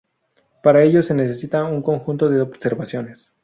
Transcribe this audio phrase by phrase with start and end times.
[0.63, 3.29] Para ello se necesita un conjunto de observaciones.